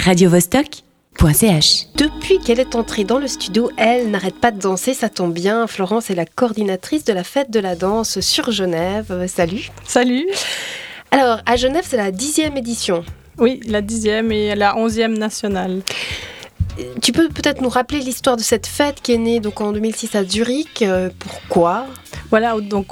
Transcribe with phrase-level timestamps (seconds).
[0.00, 1.86] radiovostok.ch.
[1.96, 5.66] Depuis qu'elle est entrée dans le studio, elle n'arrête pas de danser, ça tombe bien.
[5.66, 9.06] Florence est la coordinatrice de la fête de la danse sur Genève.
[9.10, 9.70] Euh, Salut.
[9.84, 10.26] Salut.
[11.10, 13.04] Alors, à Genève, c'est la dixième édition.
[13.38, 15.82] Oui, la dixième et la onzième nationale.
[17.00, 20.14] Tu peux peut-être nous rappeler l'histoire de cette fête qui est née donc en 2006
[20.14, 20.82] à Zurich.
[20.82, 21.86] Euh, pourquoi?
[22.30, 22.86] Voilà, donc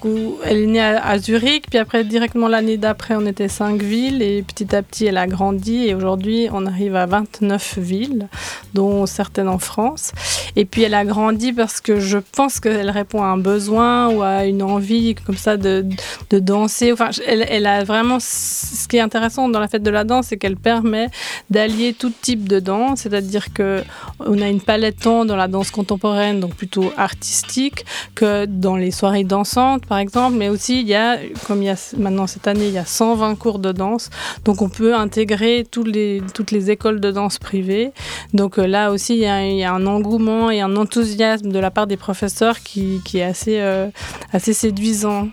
[0.44, 4.20] elle est née à, à Zurich, puis après directement l'année d'après on était cinq villes
[4.20, 8.28] et petit à petit elle a grandi et aujourd'hui on arrive à 29 villes,
[8.74, 10.12] dont certaines en France.
[10.56, 14.22] Et puis elle a grandi parce que je pense qu'elle répond à un besoin ou
[14.22, 15.86] à une envie comme ça de,
[16.30, 16.92] de danser.
[16.92, 20.36] Enfin, elle a vraiment ce qui est intéressant dans la fête de la danse, c'est
[20.36, 21.08] qu'elle permet
[21.50, 23.77] d'allier tout type de danse, c'est-à-dire que
[24.20, 28.90] on a une palette tant dans la danse contemporaine, donc plutôt artistique, que dans les
[28.90, 32.46] soirées dansantes, par exemple, mais aussi il y a, comme il y a maintenant cette
[32.46, 34.10] année, il y a 120 cours de danse,
[34.44, 37.92] donc on peut intégrer toutes les écoles de danse privées.
[38.32, 41.86] Donc euh, là aussi, il y, a, un engouement et un enthousiasme de la part
[41.86, 43.88] des professeurs qui, est euh,
[44.32, 45.28] assez séduisant.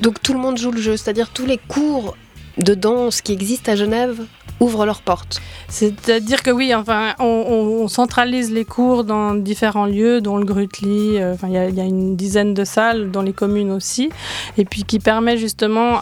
[0.00, 2.16] Donc tout le monde joue le jeu, c'est-à-dire tous les cours
[2.58, 4.24] de danse qui existent à Genève
[4.62, 5.40] ouvrent leurs portes.
[5.68, 11.18] C'est-à-dire que oui, enfin, on, centralise les cours dans différents lieux, dont le Grutli.
[11.18, 14.10] Euh, il y, a une dizaine de salles dans les communes aussi,
[14.56, 16.00] et puis qui permet justement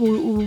[0.00, 0.42] aux,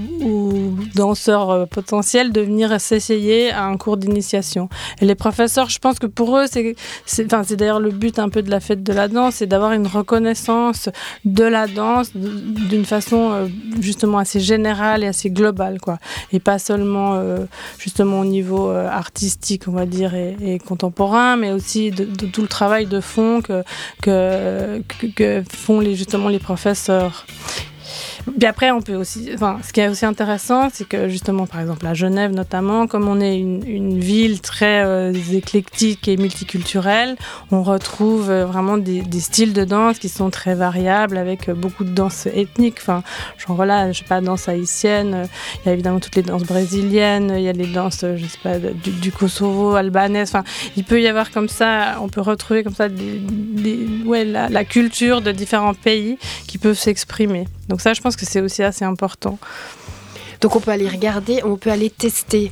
[0.96, 4.70] danseurs euh, potentiels de venir s'essayer à un cours d'initiation.
[5.02, 6.46] Et les professeurs, je pense que pour eux,
[7.06, 9.88] c'est d'ailleurs le but un peu de la fête de la danse, c'est d'avoir une
[9.88, 10.90] reconnaissance
[11.26, 13.48] de la danse d'une façon euh,
[13.80, 15.98] justement assez générale et assez globale, quoi,
[16.32, 17.29] et pas seulement euh,
[17.78, 22.48] justement au niveau euh, artistique, on va dire, et, contemporain, mais aussi de, tout le
[22.48, 23.64] travail de fond que,
[25.52, 27.26] font justement les professeurs.
[28.46, 29.30] Après, on peut aussi.
[29.34, 33.08] Enfin, ce qui est aussi intéressant, c'est que justement, par exemple, à Genève notamment, comme
[33.08, 37.16] on est une, ville très euh, éclectique et multiculturelle,
[37.52, 41.84] on retrouve euh, vraiment des, styles de danse qui sont très variables, avec euh, beaucoup
[41.84, 42.78] de danse ethnique.
[42.80, 43.04] Enfin,
[43.38, 45.28] genre voilà, je sais pas, danse haïtienne.
[45.64, 47.34] Il y a évidemment toutes les danses brésiliennes.
[47.36, 50.30] Il y a les danses, je sais pas, du, Kosovo, albanaise.
[50.30, 50.44] Enfin,
[50.78, 55.74] il peut y avoir comme ça, on peut retrouver comme ça la culture de différents
[55.74, 56.18] pays
[56.48, 57.46] qui peuvent s'exprimer.
[57.70, 59.38] Donc ça, je pense c'est aussi assez important.
[60.42, 62.52] Donc on peut aller regarder, on peut aller tester.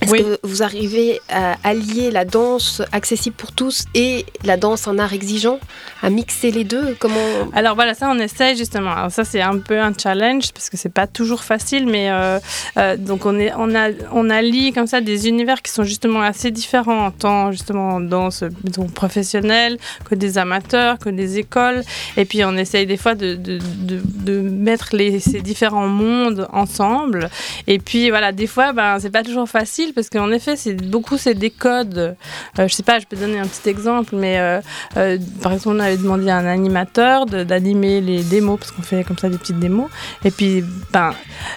[0.00, 0.22] Est-ce oui.
[0.22, 5.12] que vous arrivez à allier la danse accessible pour tous et la danse en art
[5.12, 5.58] exigeant,
[6.02, 6.96] à mixer les deux?
[6.98, 7.18] Comment
[7.54, 8.92] Alors voilà, ça on essaye justement.
[8.92, 12.38] Alors ça c'est un peu un challenge parce que c'est pas toujours facile, mais euh,
[12.76, 16.20] euh, donc on est on a on allie comme ça des univers qui sont justement
[16.20, 21.82] assez différents, tant justement en danse disons, professionnelle que des amateurs, que des écoles,
[22.16, 26.46] et puis on essaye des fois de, de, de, de mettre les, ces différents mondes
[26.52, 27.30] ensemble.
[27.66, 31.16] Et puis voilà, des fois ben c'est pas toujours facile parce qu'en effet, c'est beaucoup
[31.16, 32.16] c'est des codes.
[32.58, 34.60] Euh, je sais pas, je peux donner un petit exemple, mais euh,
[34.96, 39.04] euh, par exemple, on avait demandé à un animateur d'animer les démos parce qu'on fait
[39.04, 39.88] comme ça des petites démos.
[40.24, 41.12] Et puis, ben,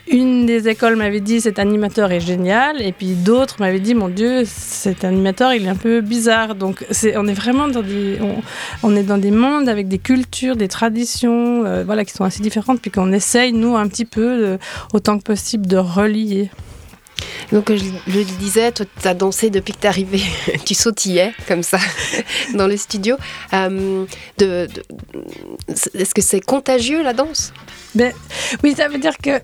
[0.07, 4.09] une des écoles m'avait dit cet animateur est génial, et puis d'autres m'avaient dit mon
[4.09, 6.55] Dieu, cet animateur il est un peu bizarre.
[6.55, 8.19] Donc, on est vraiment dans des
[8.83, 12.41] on, est dans des mondes avec des cultures, des traditions, euh, voilà, qui sont assez
[12.41, 14.57] différentes, puis qu'on essaye nous un petit peu
[14.93, 16.49] autant que possible de relier.
[17.51, 20.22] Donc je, je le disais, toi tu as dansé depuis que tu es arrivé,
[20.66, 21.79] tu sautillais comme ça
[22.53, 23.17] dans le studio.
[23.53, 24.05] Euh,
[25.67, 27.53] Est-ce que c'est contagieux la danse?
[27.95, 28.13] Ben,
[28.63, 29.41] Oui, ça veut dire que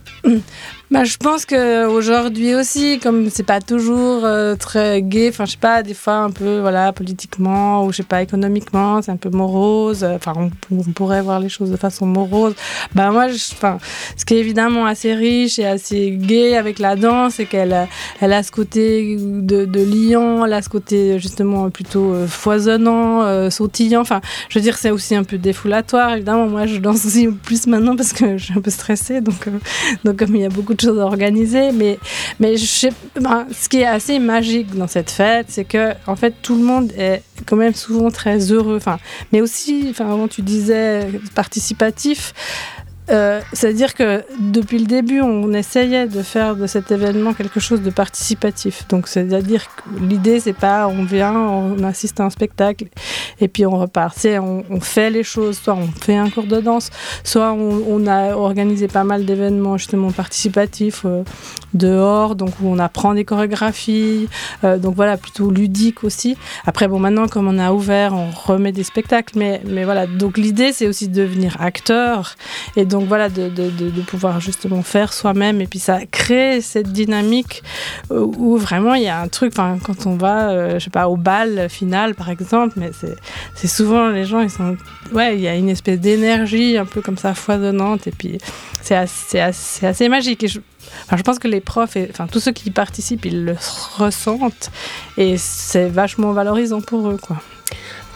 [0.89, 5.57] bah, je pense qu'aujourd'hui aussi, comme c'est pas toujours euh, très gai, enfin je sais
[5.57, 9.29] pas, des fois un peu voilà politiquement ou je sais pas économiquement, c'est un peu
[9.29, 10.05] morose.
[10.05, 10.33] Enfin
[10.71, 12.55] on, pourrait voir les choses de façon morose.
[12.95, 13.79] Bah moi, enfin
[14.15, 17.89] ce qui est évidemment assez riche et assez gai avec la danse, c'est qu'elle
[18.21, 23.23] elle a ce côté de, de lion, elle a ce côté justement plutôt euh, foisonnant,
[23.23, 23.99] euh, sautillant.
[23.99, 26.13] Enfin je veux dire c'est aussi un peu défoulatoire.
[26.13, 29.47] Évidemment moi je danse aussi plus maintenant parce que je suis un peu stressée, donc
[29.47, 29.59] euh,
[30.05, 31.99] donc comme il y a beaucoup choses à organiser, mais,
[32.39, 36.35] mais je sais, ce qui est assez magique dans cette fête, c'est que en fait
[36.41, 38.77] tout le monde est quand même souvent très heureux.
[38.77, 38.97] Enfin,
[39.31, 42.33] mais aussi, enfin, avant tu disais participatif.
[43.09, 47.81] Euh, C'est-à-dire que depuis le début, on essayait de faire de cet événement quelque chose
[47.81, 48.87] de participatif.
[48.89, 52.85] Donc, c'est-à-dire que l'idée, c'est pas on vient, on assiste à un spectacle
[53.39, 54.15] et puis on repart.
[54.17, 56.89] C'est on, on, fait les choses, soit on fait un cours de danse,
[57.23, 61.23] soit on, a organisé pas mal d'événements justement participatifs euh,
[61.73, 64.29] dehors, donc où on apprend des chorégraphies,
[64.63, 66.37] euh, donc voilà, plutôt ludique aussi.
[66.65, 70.07] Après, bon, maintenant, comme on a ouvert, on remet des spectacles, mais, mais voilà.
[70.07, 72.35] Donc, l'idée, c'est aussi de devenir acteur
[72.75, 75.61] et donc donc voilà, de, pouvoir justement faire soi-même.
[75.61, 77.61] Et puis ça crée cette dynamique
[78.09, 81.69] où, vraiment il y a un truc, quand on va, je sais pas, au bal
[81.69, 82.89] final par exemple, mais
[83.53, 84.77] c'est souvent les gens, ils sont.
[85.13, 88.07] Ouais, il y a une espèce d'énergie un peu comme ça foisonnante.
[88.07, 88.39] Et puis
[88.81, 90.43] c'est assez, assez, magique.
[90.43, 90.59] Et je,
[91.23, 93.55] pense que les profs, enfin tous ceux qui y participent, ils le
[93.97, 94.71] ressentent.
[95.17, 97.37] Et c'est vachement valorisant pour eux, quoi.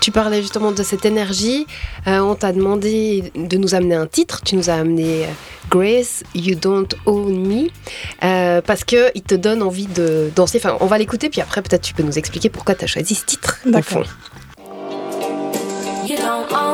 [0.01, 1.67] Tu parlais justement de cette énergie.
[2.07, 4.41] Euh, on t'a demandé de nous amener un titre.
[4.43, 5.27] Tu nous as amené euh,
[5.69, 7.69] Grace, You Don't Own Me,
[8.23, 10.57] euh, parce qu'il te donne envie de danser.
[10.57, 13.13] Enfin, on va l'écouter, puis après, peut-être tu peux nous expliquer pourquoi tu as choisi
[13.13, 13.59] ce titre.
[13.65, 14.07] D'accord.
[16.11, 16.70] let's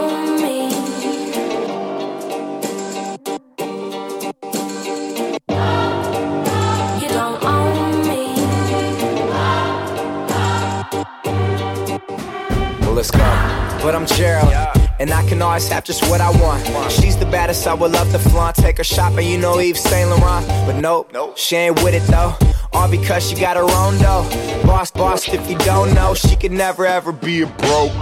[13.88, 14.52] But I'm Gerald.
[15.00, 16.92] And I can always have just what I want.
[16.92, 18.58] She's the baddest, I would love to flaunt.
[18.58, 20.46] Take her shopping, you know Eve Saint Laurent.
[20.68, 22.36] But nope, nope, she ain't with it though.
[22.74, 24.30] All because she got her own dough.
[24.66, 27.94] Boss, boss, if you don't know, she could never ever be a broke.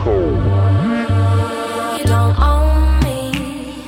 [1.99, 3.83] You don't own me.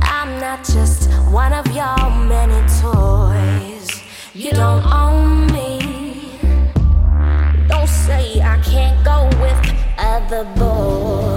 [0.00, 4.02] I'm not just one of your many toys.
[4.34, 5.75] You don't own me.
[10.28, 11.35] the boy.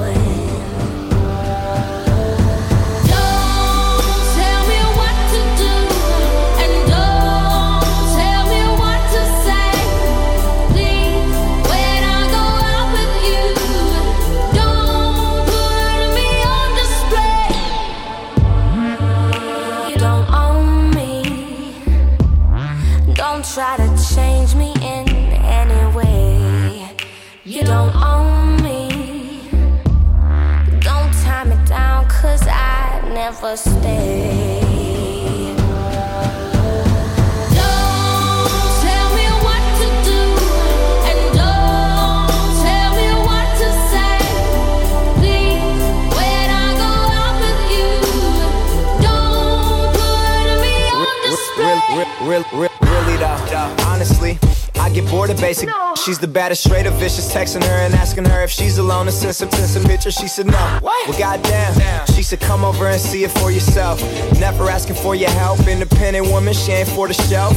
[52.22, 54.38] Real, real, really though, honestly.
[54.80, 55.68] I get bored of basic.
[55.68, 55.94] No.
[55.96, 57.34] She's the baddest, straight up vicious.
[57.34, 60.16] Texting her and asking her if she's alone and send some, send some pictures.
[60.16, 60.78] She said no.
[60.82, 61.08] What?
[61.08, 61.78] Well, goddamn.
[61.78, 62.08] Damn.
[62.08, 64.02] She said come over and see it for yourself.
[64.40, 65.68] Never asking for your help.
[65.68, 67.54] Independent woman, she ain't for the shelf.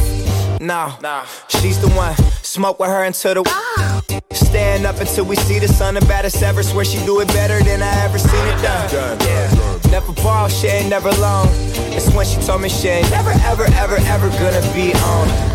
[0.59, 1.25] No, nah.
[1.47, 2.15] she's the one.
[2.41, 3.43] Smoke with her until the.
[3.47, 4.01] Ah.
[4.31, 6.61] Stand up until we see the sun, the baddest ever.
[6.61, 8.89] Swear she do it better than I ever seen it done.
[8.89, 9.49] done, yeah.
[9.55, 9.91] done, done.
[9.91, 11.47] Never ball, she ain't never long.
[11.95, 15.52] It's when she told me she ain't never, ever, ever, ever gonna be on.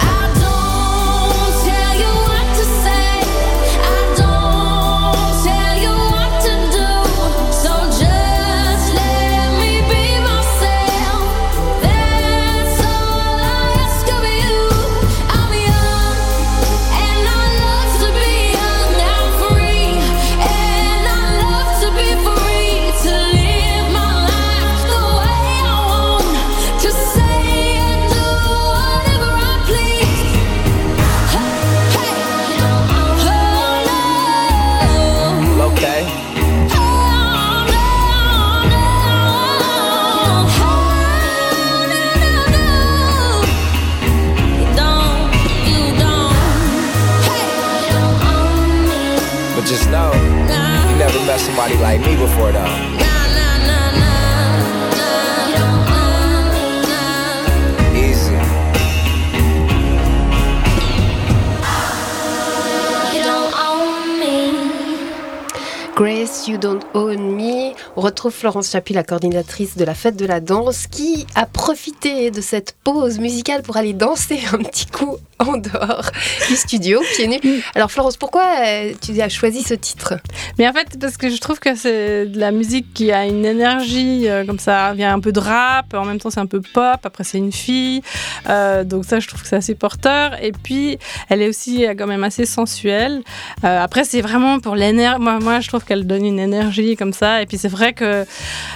[65.98, 67.74] Grace, You Don't Own Me.
[67.96, 72.30] On retrouve Florence Chapuis, la coordinatrice de la fête de la danse, qui a profité
[72.30, 76.10] de cette pause musicale pour aller danser un petit coup en dehors
[76.48, 77.40] du studio, pieds nus.
[77.42, 77.60] Mm.
[77.74, 80.14] Alors Florence, pourquoi euh, tu as choisi ce titre?
[80.58, 83.44] Mais en fait, parce que je trouve que c'est de la musique qui a une
[83.44, 84.92] énergie euh, comme ça.
[84.94, 87.24] Il y a un peu de rap, en même temps c'est un peu pop, après
[87.24, 88.02] c'est une fille.
[88.48, 90.42] Euh, donc ça, je trouve que c'est assez porteur.
[90.42, 93.22] Et puis, elle est aussi quand même assez sensuelle.
[93.62, 95.20] après, c'est vraiment pour l'énergie.
[95.20, 97.42] Moi, moi, je trouve qu'elle donne une énergie comme ça.
[97.42, 98.24] Et puis c'est vrai que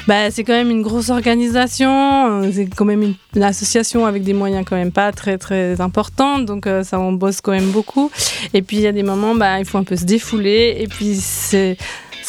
[0.07, 4.65] bah, c'est quand même une grosse organisation, c'est quand même une, association avec des moyens
[4.69, 8.11] quand même pas très très importants, donc euh, ça on bosse quand même beaucoup.
[8.55, 10.77] Et puis il y a des moments, bah, il faut un peu se défouler.
[10.79, 11.77] Et puis c'est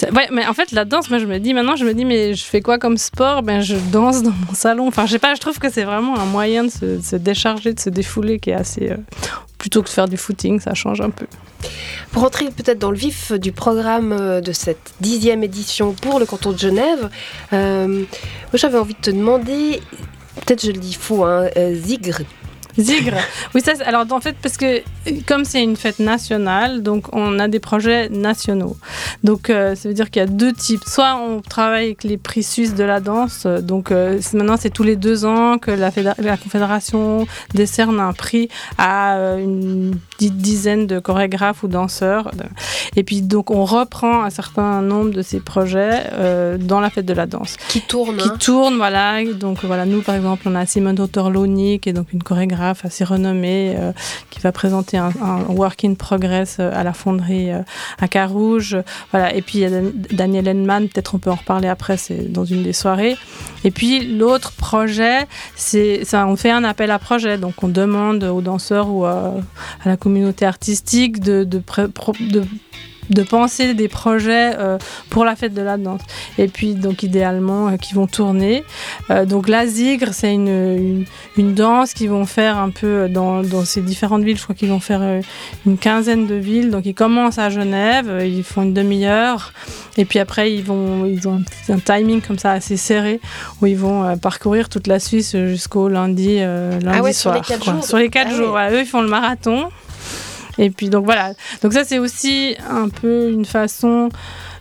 [0.01, 2.33] Ouais, mais en fait, la danse, moi, je me dis maintenant, je me dis, mais
[2.33, 3.43] je fais quoi comme sport?
[3.43, 4.87] Ben, je danse dans mon salon.
[4.87, 7.79] Enfin, je sais pas, je trouve que c'est vraiment un moyen de se, décharger, de
[7.79, 8.91] se défouler qui est assez.
[8.91, 8.97] Euh,
[9.57, 11.25] plutôt que de faire du footing, ça change un peu.
[12.11, 16.25] Pour entrer peut-être dans le vif du programme euh, de cette dixième édition pour le
[16.25, 17.09] canton de Genève,
[17.53, 18.05] euh, moi
[18.55, 19.79] j'avais envie de te demander,
[20.45, 22.23] peut-être je le dis faux, hein, Zigre,
[22.77, 23.17] Zigre.
[23.53, 24.81] Oui, ça, alors en fait, parce que
[25.27, 28.77] comme c'est une fête nationale, donc on a des projets nationaux.
[29.24, 30.83] Donc euh, ça veut dire qu'il y a deux types.
[30.86, 33.45] Soit on travaille avec les prix suisses de la danse.
[33.45, 38.50] Donc euh, maintenant, c'est tous les deux ans que la, la, Confédération décerne un prix
[38.77, 42.31] à euh, une dizaine de chorégraphes ou danseurs.
[42.95, 46.03] Et puis donc on reprend un certain nombre de ces projets
[46.60, 47.57] dans la fête de la danse.
[47.67, 48.17] Qui tournent.
[48.17, 48.38] Qui hein.
[48.39, 49.24] tournent, voilà.
[49.33, 53.03] Donc voilà, nous par exemple, on a Simone Torloni, qui est donc une chorégraphe assez
[53.03, 53.91] renommé euh,
[54.29, 55.12] qui va présenter un,
[55.50, 57.62] work in progress euh, à la fonderie euh,
[58.00, 58.77] à Carouge.
[59.12, 59.33] Voilà.
[59.35, 59.81] Et puis il y a
[60.12, 63.15] Daniel Henman, peut-être on peut en reparler après, c'est dans une des soirées.
[63.63, 68.41] Et puis l'autre projet, c'est on fait un appel à projet, donc on demande aux
[68.41, 69.33] danseurs ou à,
[69.85, 71.43] la communauté artistique de
[73.10, 74.77] de penser des projets euh,
[75.10, 76.01] pour la fête de la danse.
[76.38, 78.63] Et puis, donc, idéalement, euh, qui vont tourner.
[79.10, 81.05] Euh, donc, la Zigre, c'est une,
[81.38, 84.38] une, danse qu'ils vont faire un peu dans, dans, ces différentes villes.
[84.38, 85.22] Je crois qu'ils vont faire
[85.65, 86.72] une quinzaine de villes.
[86.72, 89.53] Donc, ils commencent à Genève, ils font une demi-heure.
[89.98, 93.19] Et puis après, ils, vont, ils ont un, timing comme ça assez serré
[93.62, 97.36] où ils vont parcourir toute la Suisse jusqu'au lundi, lundi ah ouais, soir.
[97.36, 97.83] Sur les quatre jours.
[97.83, 98.57] Sur les quatre ah jours.
[98.72, 99.69] eux, ils font le marathon.
[100.57, 101.33] Et puis donc voilà.
[101.62, 104.10] Donc ça c'est aussi un peu une façon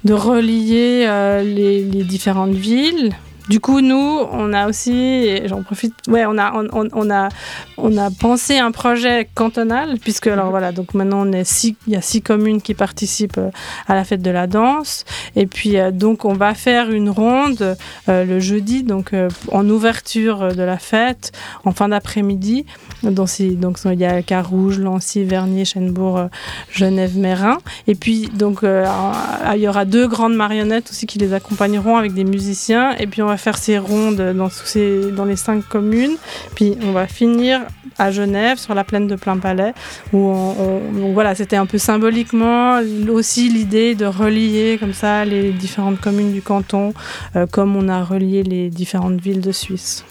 [0.04, 3.12] de relier euh, les, les, différentes villes.
[3.48, 7.28] Du coup, nous, on a aussi, j'en profite, ouais, on a, on, on, a,
[7.76, 11.92] on a pensé un projet cantonal, puisque alors voilà, donc maintenant on est six, il
[11.92, 13.50] y a six communes qui participent euh,
[13.88, 15.04] à la fête de la danse,
[15.36, 17.76] et puis euh, donc on va faire une ronde
[18.08, 19.12] le jeudi, donc
[19.50, 21.32] en ouverture de la fête,
[21.64, 22.64] en fin d'après-midi,
[23.02, 23.28] donc
[23.84, 26.26] il y a Carouge, Lancy, Vernier, Chenbourg, euh,
[26.70, 27.58] Genève, Mérin.
[27.86, 28.86] Et puis donc euh,
[29.54, 32.92] il y aura deux grandes marionnettes aussi qui les accompagneront avec des musiciens.
[32.96, 36.16] Et puis on va faire ces rondes dans, les cinq communes.
[36.54, 37.60] Puis on va finir
[37.98, 39.74] à Genève sur la plaine de Plein Palais
[40.12, 46.00] où on, voilà c'était un peu symboliquement aussi l'idée de relier comme ça les différentes
[46.00, 46.94] communes du canton
[47.36, 50.04] euh, comme on a relié les différentes villes de Suisse.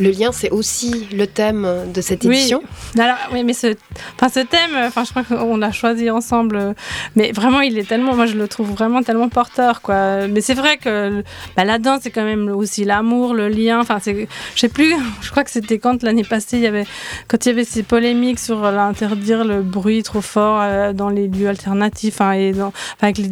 [0.00, 2.62] Le lien, c'est aussi le thème de cette édition.
[2.94, 3.74] Oui, Alors, oui mais ce,
[4.14, 6.74] enfin, ce thème, enfin, je crois qu'on l'a choisi ensemble.
[7.16, 10.26] Mais vraiment, il est tellement, moi, je le trouve vraiment tellement porteur, quoi.
[10.28, 11.22] Mais c'est vrai que
[11.56, 13.80] bah, la danse, c'est quand même aussi l'amour, le lien.
[13.80, 16.86] Enfin, c'est, je sais plus, je crois que c'était quand l'année passée, il y avait,
[17.26, 21.28] quand il y avait ces polémiques sur l'interdire le bruit trop fort euh, dans les
[21.28, 23.28] lieux alternatifs, hein, et dans, avec les,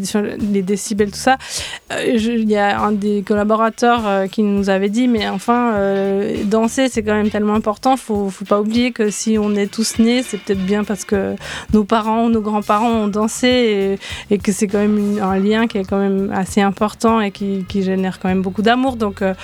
[0.52, 1.36] les, décibels, tout ça.
[1.92, 5.72] Euh, il y a un des collaborateurs euh, qui nous avait dit, mais enfin,
[6.56, 7.96] danser, c'est quand même tellement important.
[7.96, 11.36] Faut, faut pas oublier que si on est tous nés, c'est peut-être bien parce que
[11.74, 13.98] nos parents ou nos grands-parents ont dansé
[14.30, 17.64] et, que c'est quand même un lien qui est quand même assez important et qui,
[17.82, 18.96] génère quand même beaucoup d'amour.
[18.96, 19.34] Donc, euh,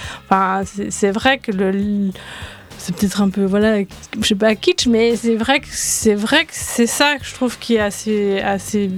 [0.91, 1.71] c'est vrai que le
[2.83, 3.79] c'est peut-être un peu voilà
[4.21, 7.33] je sais pas kitsch mais c'est vrai que c'est vrai que c'est ça que je
[7.33, 8.91] trouve qui est assez assez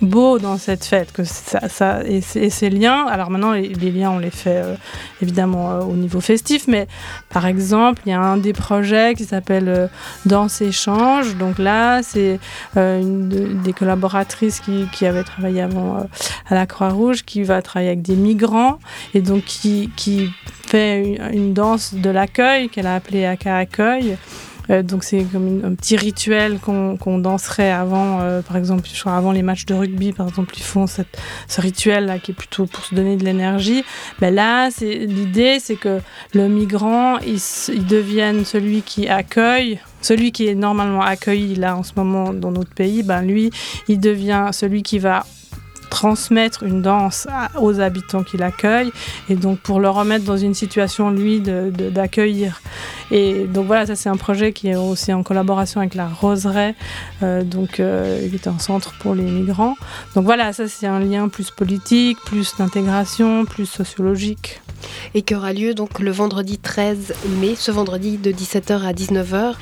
[0.00, 3.06] beau dans cette fête que ça, et, ces liens.
[3.06, 4.76] Alors maintenant les, liens on les fait euh,
[5.20, 6.86] évidemment euh, au niveau festif mais
[7.28, 9.88] par exemple il y a un des projets qui s'appelle euh,
[10.26, 11.36] Danse échange.
[11.36, 12.38] Donc là c'est
[12.76, 13.28] une
[13.62, 16.06] des collaboratrices qui, qui avait travaillé avant
[16.48, 18.78] à la Croix-Rouge qui va travailler avec des migrants
[19.12, 20.30] et donc qui, qui
[20.74, 24.16] une, danse de l'accueil qu'elle a appelée Aka Accueil.
[24.70, 29.32] Euh, donc c'est comme un petit rituel qu'on danserait avant, euh, par exemple, je avant
[29.32, 31.02] les matchs de rugby, par exemple, ils font ce
[31.60, 33.84] rituel là qui est plutôt pour se donner de l'énergie.
[34.20, 36.00] Ben là, l'idée, c'est que
[36.32, 37.38] le migrant, il,
[37.74, 39.80] il, devienne celui qui accueille.
[40.00, 43.50] Celui qui est normalement accueilli là en ce moment dans notre pays, ben lui,
[43.88, 45.26] il devient celui qui va
[45.94, 48.90] transmettre une danse aux habitants qui l'accueillent
[49.28, 52.60] et donc pour le remettre dans une situation lui d'accueillir.
[53.12, 56.74] et donc voilà, ça c'est un projet qui est aussi en collaboration avec la Roseraie,
[57.22, 59.76] euh, donc euh, qui est un centre pour les migrants.
[60.16, 64.60] Donc voilà, ça c'est un lien plus politique, plus d'intégration, plus sociologique
[65.14, 69.54] et qui aura lieu donc le vendredi 13 mai, ce vendredi de 17h à 19h.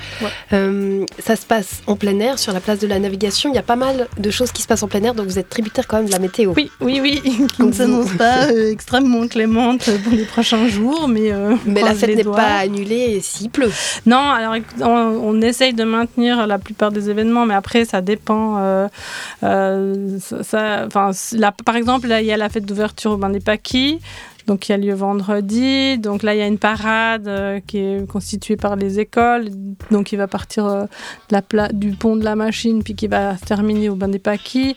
[0.53, 3.51] Euh, ça se passe en plein air sur la place de la navigation.
[3.51, 5.39] Il y a pas mal de choses qui se passent en plein air, donc vous
[5.39, 6.53] êtes tributaire quand même de la météo.
[6.57, 11.33] Oui, oui, oui, qui ne s'annonce pas extrêmement clémente pour les prochains jours, mais.
[11.67, 13.73] mais la fête n'est pas annulée s'il pleut.
[14.07, 18.89] Non, alors on, essaye de maintenir la plupart des événements, mais après ça dépend.
[19.41, 23.99] ça, par exemple, là, il y a la fête d'ouverture au Bain des Paquis
[24.47, 25.99] donc qui a lieu vendredi.
[25.99, 29.49] Donc là, il y a une parade euh, qui est constituée par les écoles.
[29.91, 30.85] Donc il va partir euh,
[31.73, 34.77] du pont de la machine, puis qui va terminer au bain des paquis.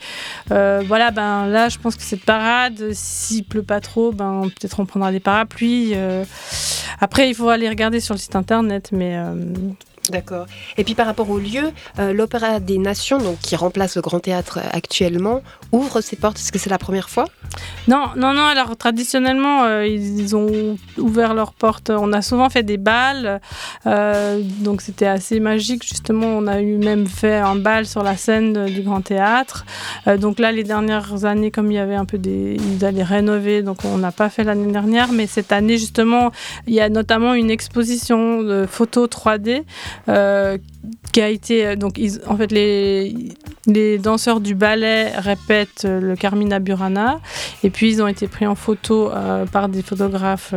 [0.51, 4.79] Euh, voilà, ben là, je pense que cette parade, s'il pleut pas trop, ben peut-être
[4.79, 5.93] on prendra des parapluies.
[6.99, 9.17] après, il faut aller regarder sur le site internet, mais
[10.09, 10.45] D'accord.
[10.77, 14.19] Et puis par rapport au lieu, euh, l'Opéra des Nations, donc qui remplace le Grand
[14.19, 16.37] Théâtre actuellement, ouvre ses portes.
[16.37, 17.25] Est-ce que c'est la première fois?
[17.87, 18.43] Non, non, non.
[18.43, 21.89] Alors traditionnellement, euh, ils ont ouvert leurs portes.
[21.89, 23.41] On a souvent fait des balles,
[23.87, 25.83] euh, donc c'était assez magique.
[25.83, 29.65] Justement, on a eu même fait un bal sur la scène du Grand Théâtre.
[30.19, 33.63] donc là, les dernières années, comme il y avait un peu des, ils allaient rénover,
[33.63, 35.11] donc on n'a pas fait l'année dernière.
[35.11, 36.31] Mais cette année, justement,
[36.67, 39.63] il y a notamment une exposition de photos 3D.
[40.07, 40.57] Euh,
[41.11, 43.15] qui a été euh, donc en fait les
[43.65, 47.19] les danseurs du ballet répètent euh, le Carmina Burana.
[47.63, 49.09] Et puis ils ont été pris en photo
[49.51, 50.53] par des photographes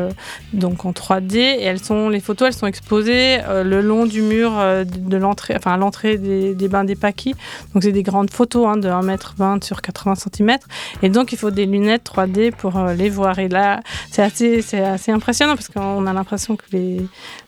[0.53, 4.53] donc en 3D et elles sont les photos elles sont exposées le long du mur
[4.85, 7.35] de l'entrée enfin à l'entrée des, des, bains des paquis.
[7.73, 10.59] Donc c'est des grandes photos hein, de 1m20 sur 80 cm
[11.03, 13.39] et donc il faut des lunettes 3D pour les voir.
[13.39, 13.81] Et là
[14.11, 17.01] c'est assez c'est assez impressionnant parce qu'on a l'impression que les,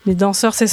[0.06, 0.68] les danseurs c'est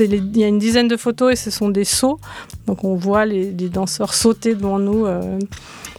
[0.00, 2.18] il y a une dizaine de photos et ce sont des sauts.
[2.66, 5.06] Donc on voit les, danseurs sauter devant nous.
[5.06, 5.38] Euh.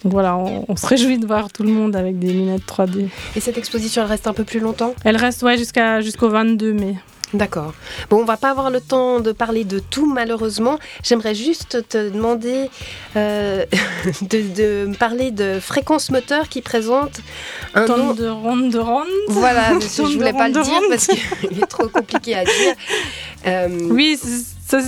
[0.03, 3.07] donc voilà, on, se réjouit de voir tout le monde avec des lunettes 3D.
[3.35, 4.93] Et cette exposition, elle reste un peu plus longtemps?
[5.03, 6.95] Elle reste ouais, jusqu'à, jusqu'au 22 mai.
[7.33, 7.73] D'accord.
[8.11, 10.77] Bon, on va pas avoir le temps de parler de tout, malheureusement.
[11.03, 12.69] J'aimerais juste te demander
[13.15, 13.65] euh,
[14.21, 17.21] de, parler de Fréquence Moteur qui présente
[17.73, 18.13] un nom...
[18.13, 19.07] de ronde de ronde.
[19.29, 22.53] Voilà, je voulais pas le dire parce qu'il est trop compliqué à dire.
[23.45, 24.17] Euh, oui,
[24.73, 24.81] ça,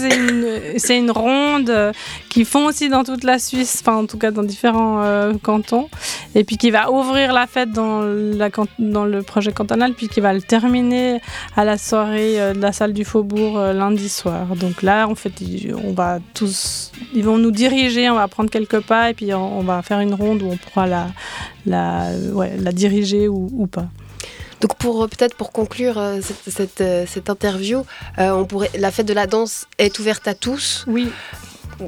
[0.77, 1.91] c'est une, ronde euh,
[2.29, 5.89] qu'ils font aussi dans toute la Suisse, enfin en tout cas dans différents euh, cantons,
[6.33, 10.41] et puis qui va ouvrir la fête dans, le projet cantonal, puis qui va le
[10.41, 11.21] terminer
[11.55, 14.55] à la soirée de la salle du Faubourg lundi soir.
[14.55, 15.33] Donc là, en fait,
[15.83, 19.61] on va tous, ils vont nous diriger, on va prendre quelques pas, et puis on,
[19.61, 20.87] va faire une ronde où on pourra
[21.65, 23.87] la, diriger ou pas.
[24.61, 27.83] Donc pour euh, peut-être pour conclure euh, cette, euh, cette, interview,
[28.17, 30.85] la fête de la danse est ouverte à tous.
[30.87, 31.11] Oui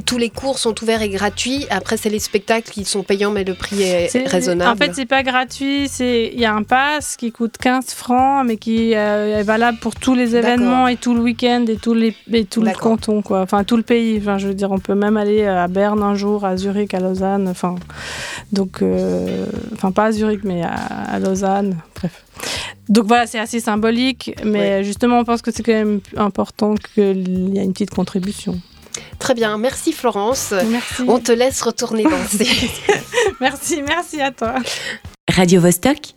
[0.06, 1.66] tous les cours sont ouverts et gratuits.
[1.70, 4.72] Après, c'est les spectacles qui sont payants, mais le prix est, raisonnable.
[4.72, 5.86] En fait, c'est pas gratuit.
[6.00, 9.96] Il y a un pass qui coûte 15 francs, mais qui euh, est valable pour
[9.96, 13.42] tous les événements et tout le week-end et, tout, les, et tout le canton, quoi.
[13.42, 14.18] Enfin, tout le pays.
[14.20, 17.00] Enfin, je veux dire, on peut même aller à Berne un jour, à Zurich, à
[17.00, 17.48] Lausanne.
[17.48, 17.76] Enfin,
[18.52, 21.78] donc, euh, enfin, pas à Zurich, mais à, Lausanne.
[21.96, 22.24] Bref.
[22.90, 27.54] Donc voilà, c'est assez symbolique, mais justement, on pense que c'est quand même important qu'il
[27.54, 28.58] y ait une petite contribution.
[29.20, 30.54] Très bien, merci Florence.
[30.70, 31.04] Merci.
[31.08, 32.48] On te laisse retourner danser.
[33.42, 34.56] merci, merci à toi.
[35.30, 36.14] Radio -Vostok